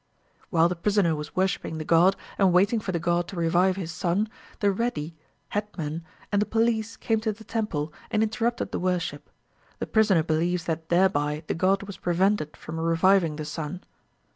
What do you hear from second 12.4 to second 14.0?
from reviving the son....